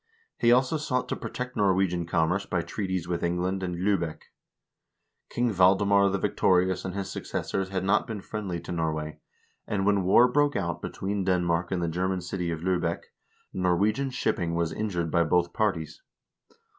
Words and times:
He 0.39 0.51
also 0.51 0.77
sought 0.77 1.07
to 1.09 1.15
protect 1.15 1.55
Norwegian 1.55 2.07
commerce 2.07 2.47
by 2.47 2.63
treaties 2.63 3.07
with 3.07 3.21
England 3.21 3.61
and 3.61 3.75
Liibeck. 3.75 4.31
King 5.29 5.51
Valdemar 5.51 6.09
the 6.09 6.17
Victorious 6.17 6.83
and 6.83 6.95
his 6.95 7.11
successors 7.11 7.69
had 7.69 7.83
not 7.83 8.07
been 8.07 8.19
friendly 8.19 8.59
to 8.61 8.71
Norway, 8.71 9.19
and 9.67 9.85
when 9.85 10.01
war 10.03 10.27
broke 10.27 10.55
out 10.55 10.81
between 10.81 11.23
Denmark 11.23 11.69
and 11.69 11.83
the 11.83 11.87
German 11.87 12.21
city 12.21 12.49
of 12.49 12.61
Liibeck, 12.63 13.11
Norwegian 13.53 14.09
shipping 14.09 14.55
was 14.55 14.73
injured 14.73 15.11
by 15.11 15.23
both 15.23 15.53
parties. 15.53 16.01